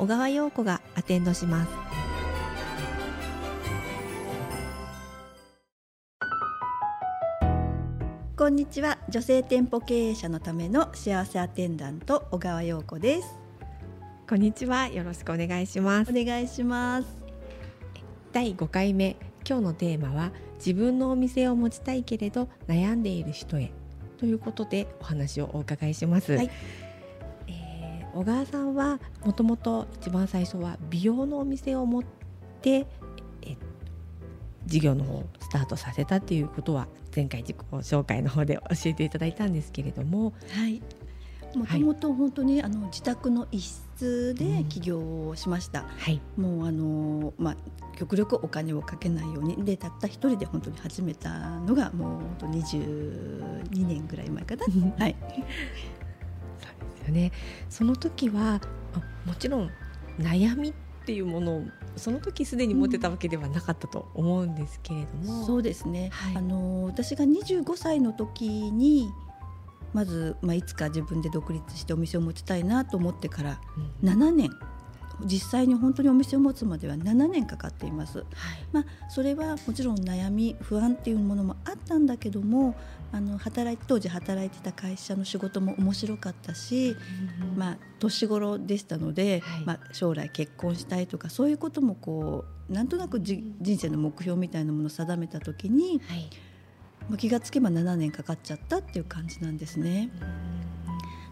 [0.00, 1.70] 小川陽子がアテンドします。
[8.34, 8.96] こんにちは。
[9.10, 13.38] 女性店舗経営者のための幸せアテンダント小川陽子です。
[14.26, 14.88] こんにちは。
[14.88, 16.10] よろしくお願いします。
[16.10, 17.18] お願いします。
[18.32, 19.18] 第5回目。
[19.46, 23.70] 今日のテーマは自分のお店を持ちたいけれど悩んでいる人へ。
[24.16, 26.46] ということでお話をお伺いします、はい。
[26.46, 26.89] えー
[28.14, 32.02] 小川さんはもともと一番最初は美容のお店を持っ
[32.62, 32.86] て
[33.42, 33.56] え
[34.66, 40.32] 事業の方をスタートさせたっていうことは前回自己紹介の方で教えていただいたんですけれども。
[40.52, 40.82] はい。
[41.56, 43.64] もともと本当にあの自宅の一
[43.98, 46.20] 室で起業をしました、はい。
[46.36, 47.56] もうあのまあ
[47.96, 54.64] 極力お金をかけないようにでたった一人で本当に始めたのがもう本当22年ぐらい前かな。
[54.96, 55.16] はい
[57.10, 57.32] ね。
[57.68, 58.60] その時は
[58.94, 59.70] あもちろん
[60.18, 60.72] 悩みっ
[61.04, 61.64] ていうものを
[61.96, 66.36] その時すでに持ってたわけではなかったと思うんですけれども、そうですね、はい。
[66.36, 69.10] あの私が25歳の時に
[69.92, 73.60] まず、まあ、いつか自分で独立してお店を持ちたいなと思ってから
[74.02, 74.08] うん。
[74.08, 74.50] 7年
[75.24, 78.18] 実際に本当にお店を持つまでは7年かかっています。
[78.18, 78.26] はい。
[78.72, 82.74] まあ、それはもちろん悩み不安っていうものもあったんだけども
[83.12, 86.96] あの働い当時働いてた会社の仕事も面白かったし、
[87.56, 89.64] まあ、年頃でしたので、はい。
[89.64, 96.30] まあ、将来結婚したいとかそういうこともこうなんとなくじ人生の目標みたいなものを定めた時に、はい。
[97.08, 100.10] まあ、気がつけば7年かかっちゃったっていう感じなんですね。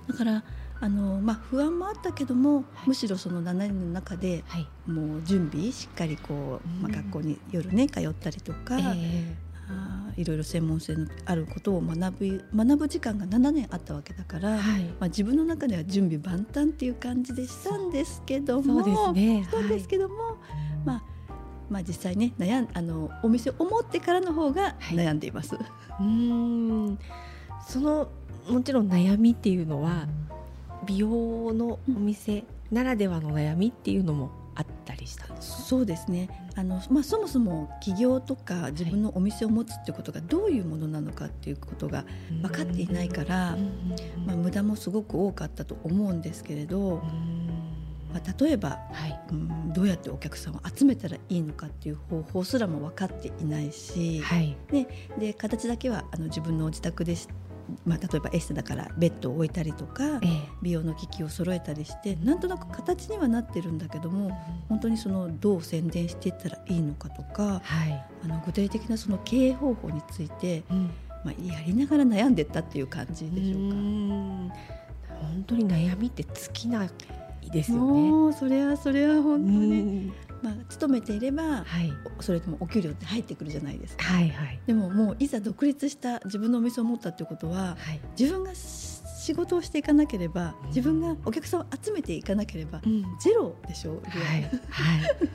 [0.09, 0.45] だから
[0.81, 4.67] あの、まあ、不安もあったけども、むしろその7年の中ではい。
[4.87, 9.37] もう準備しっかりこう、まあ、うん学校に夜ね通ったりとか、え
[9.69, 14.85] あーいろいろ専門性のあることを学ぶ学ぶ時間が7年あったわけだから、ーはい。
[14.85, 19.45] まあ、自分の中では準備万端っていう感じでしたんですけどもそうですね。
[19.45, 20.15] したんですけども、
[20.85, 21.03] まあ
[21.69, 24.97] まあ、実際ね悩んあのお店を持ってからの方がはい。
[24.97, 25.55] 悩んでいます。
[25.55, 26.05] うー
[26.93, 26.99] ん。
[27.67, 28.11] その
[28.49, 30.07] もちろん悩みっていうのは
[30.87, 36.51] 美容のお店ならではの悩みっていうのもあったりしたんですそうですね。
[36.57, 42.05] あの、まあ、そもそも起業とか自分のお店を持つってことがどういうものなのかっていうことが
[42.43, 43.57] 分かっていないから、
[44.27, 47.03] まあ、無駄もすごく多かったと思うんですけれど、
[48.13, 49.21] まあ、例えば、はい。
[49.31, 54.57] うん、どうやってお客さんを集めたらいいのかっていう方法すらも分かっていないし、はい。
[55.21, 57.29] で形だけはあの自分の自宅でし、
[57.85, 60.49] まあ、例えばエステだからベッドを置いたりとかええ。
[60.63, 64.31] 美容の機器を揃えたりしてなんとなく形にはなってるんだけども
[64.69, 68.05] 本当にそのどう宣伝していったらいいのかとかはい。
[68.25, 70.91] あの具体的なその経営方法について、うん。
[71.25, 73.75] まあ、やりながら悩んでったっていう感じでしょうか。
[73.75, 74.53] ん。
[75.21, 76.91] 本当に悩みって尽きない
[77.51, 77.83] ですよね。
[77.83, 80.13] もうそれはそれは本当に、うん
[80.43, 84.05] まあ、勤めていればはいそれともお給料って入ってくるじゃないですか。
[84.05, 88.01] はいはいでももういざ独立した自分のお店を持ったってことははい。
[88.19, 94.51] 自分がし仕事をしていかなければうん自分がお客さんを集めていかなければうんゼロでしょう、はいはい。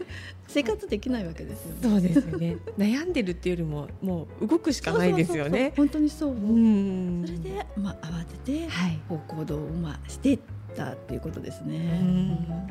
[0.48, 1.78] 生活できないわけですよね。
[1.82, 2.58] そうですよね。
[2.78, 5.74] 悩んでるっていうよりももう動くしかないですよね。
[5.76, 9.00] 本当にそう、うんそれで、まあ、慌ててはい。
[9.10, 10.40] こう行動を、まあ、していっ
[10.76, 12.68] たっていうことですうんね。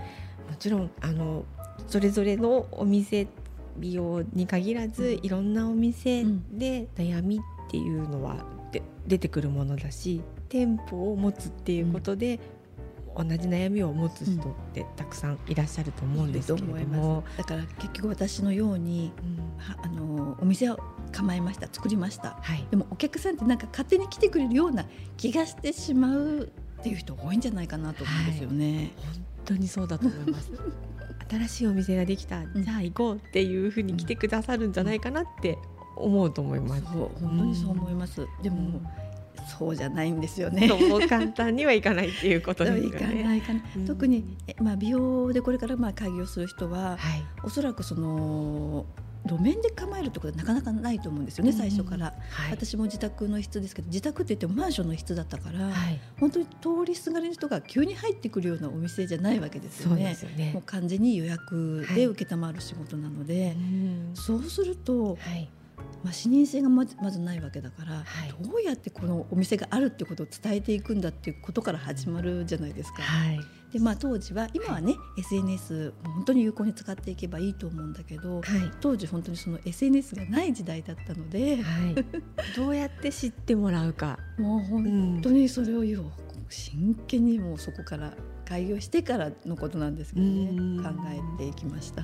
[0.49, 1.44] もちろんあの
[1.87, 3.27] それぞれのお店
[3.77, 12.39] 美容に限らずいろんなお店で悩みっていうのはで出てくるものだし店舗を持つっていうことで、
[13.17, 17.39] 同じ悩みを持つ人ってたくさんいらっしゃると思うんですけれども思い。
[17.39, 20.79] だから結局私のようにうんはあのお店を
[21.11, 24.87] 構えました作りましたはいでもお客さんってなんか勝手に来てくれるような
[25.19, 28.93] 気がしてしまうっていう人多いんじゃないかなと思うんですよね。
[29.03, 30.51] 本当にそうだと思います。
[31.38, 35.58] 新しいお店ができた、んじゃあ行こうっていうふうに来てくださるんじゃないかなって
[35.96, 36.82] 思うと思います。
[36.82, 38.26] そう本当にそう思います。
[38.43, 38.87] でも、うん
[39.58, 40.69] そうじゃないんですよね。
[40.69, 43.25] そう簡単にはいかないっていうことですよね。
[43.25, 46.99] ないかな、うん特にえまあ美容でこれからまあ開業する人ははい。
[47.43, 48.87] おそらくその
[49.25, 56.53] 路面で構えるってことはなかなかないと思うんですよね、最初から、はい、私も自宅の室ですけど自宅って言ってもマンションの室だったから、はい、本当に通
[56.85, 60.05] りすがりの人が急に入ってくるようなお店じゃないわけですよそうね。
[60.05, 60.53] ですよね。
[60.53, 64.11] もう完全に予約で受けたまる仕事なので、うん。
[64.15, 65.49] そうすると、はい
[66.05, 68.34] まあ、視認性がまずまずないわけだから、はい。
[68.43, 73.02] どうやってこのお店があるってことを伝えていくんだっていうことから始まるじゃないですか。
[73.02, 73.40] はい。
[73.73, 78.43] でまあ、当時は今はね、SNS 本当に有効に使っていけばいいと思うんだけど、はい。
[78.81, 81.94] 当時本当にその SNS がない時代だったので、はい、
[82.55, 86.05] どうやって知ってもらうか、もう本当にそれをよ
[86.50, 88.12] 真剣にもうそこから
[88.44, 90.90] 開業してからのことなんですけどねうん考
[91.38, 92.02] えていきました。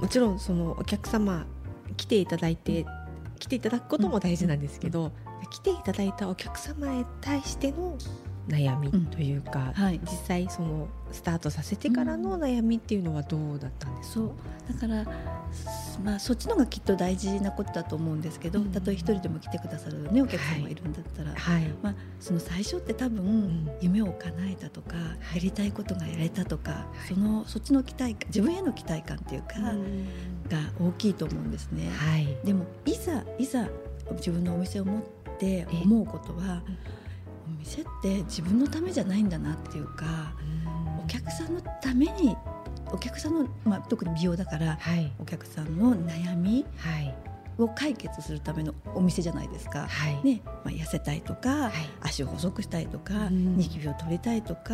[0.00, 1.46] もちろんそのお客様
[1.96, 2.86] 来ていただいて
[3.38, 5.12] 来ていただくことも大事なんですけど、
[5.50, 7.96] 来ていただいたお客様へ対しての
[8.48, 9.06] 悩みうん。
[9.06, 10.00] というか、はい。
[10.02, 14.32] 実際そのスタートさせてからの悩みっていうのはどうだったんですか、そう。
[14.72, 15.04] だから、
[15.52, 18.72] すまあ、そっちのがきっと大事なことだと思うんですけど、うん。
[18.72, 20.74] たとえ一人でも来てくださる、ね、お客様がい。
[20.74, 23.70] るんだったら、はい、まあ、その最初って多分、ん。
[23.80, 29.54] 夢を叶えたとか、やりたいことがやれたとか、そのそっちの期待感自分への期待感っていうか、
[30.50, 31.90] が大きいと思うんですね。
[31.96, 32.36] はい。
[32.44, 33.68] でもいざいざ
[34.12, 35.02] 自分のお店を持っ
[35.38, 36.62] て思うことは、
[37.46, 40.32] お店って自分のためじゃないんだなっていうか
[41.02, 42.36] お客さんのために
[42.92, 45.12] お客さんの、まあ、特に美容だからはい。
[45.20, 47.14] お客さんの悩みはい。
[47.58, 49.86] を解決するためのお店じゃないですか。
[49.86, 50.20] はい。
[50.24, 51.72] ねまあ、痩せたいとか、はい。
[52.00, 53.56] 足を細くしたいとか、うん。
[53.58, 54.72] ニキビを取りたいとか、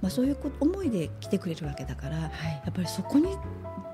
[0.00, 2.62] まあ、そういう思いで来てくれるわけだからやはい。
[2.68, 3.36] っぱりそこに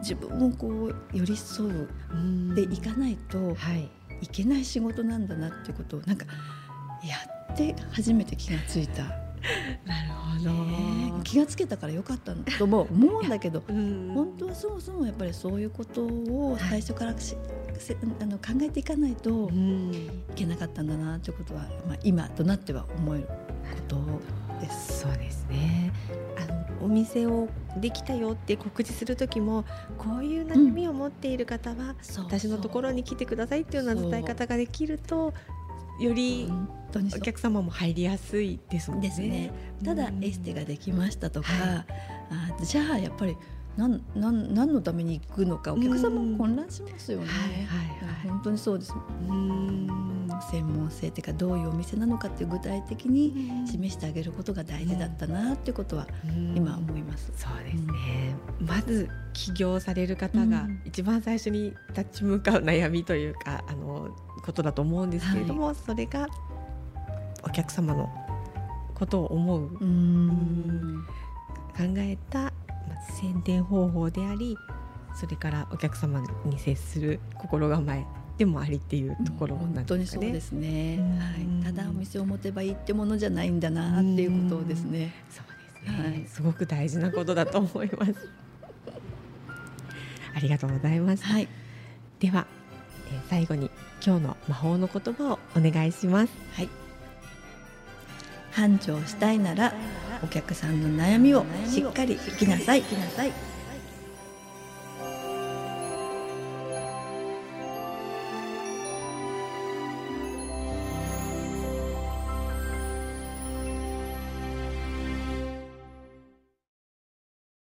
[0.04, 1.88] 自分をこう寄り添う。
[2.12, 2.54] うん。
[2.54, 3.90] でいかないとはい。
[4.20, 6.24] いけない仕事なんだなっていうことをなんか
[7.02, 7.16] や
[7.52, 9.02] って初めて気がついた、
[9.84, 14.12] なるほど、ね気がつけたからよかったとも思うんだけどうん。
[14.14, 17.36] 本当はそもそもやっぱりそういうことを最初からし、
[17.78, 23.32] せあの考えていかないとういんけなかったんだなということは、まあ、今となっては思えるこ
[23.88, 23.96] と
[24.60, 25.00] です。
[25.00, 25.92] そうですね
[26.84, 27.48] お店を
[27.78, 29.64] できたよって告知する時も
[29.96, 35.32] こういう悩みを持っている方は、私のところに来てくださいっていうような伝え方ができると
[35.98, 36.52] より
[37.16, 39.52] お客様も入りやすいですもんね。
[39.84, 40.24] ただうん。
[40.24, 41.84] エステができましたとか、は
[42.30, 43.36] あじゃあやっぱり
[43.76, 47.26] なんなん何のために行くのかお客様も混乱しますよね。
[47.26, 48.28] はいはいはい。
[48.28, 48.94] 本当にそうです。
[49.28, 49.88] うん。
[50.50, 56.56] 専門性っていうかどういうお店なのかっていう具体的に示してあげることが大事だったなっていうことはうん。
[56.56, 57.32] 今思います。
[57.36, 60.82] そうですね、まず起業される方がうん。
[60.84, 64.08] 一番最初に立ち向かう悩みというかあの
[64.44, 66.28] ことだと思うんですけれども、それが
[67.42, 68.08] お客様の
[68.94, 69.64] ことを思う。
[69.66, 71.06] うーん。
[71.76, 72.52] 考えた
[73.12, 74.58] 宣伝方法であり
[75.14, 78.04] それからお客様に接する心構え
[78.36, 80.26] でもありっていうところなん本当にですかね。
[80.26, 81.24] そうですね、うんは
[81.62, 85.44] い、ただお店を持てばいいってものじゃないんだなっていうことをですね、そう
[85.84, 88.14] ですね、はいすごく大事なことだと思います。
[90.34, 91.24] ありがとうございます。
[91.24, 91.46] はい、
[92.18, 92.48] では、
[93.12, 93.70] えー最後に
[94.04, 96.32] 今日の魔法の言葉をお願いします。
[96.54, 96.68] はい、
[98.50, 99.72] 繁盛したいなら
[100.22, 102.82] お客さんの悩みをしっかり聞きなさい。